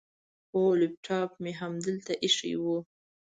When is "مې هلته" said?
1.43-2.13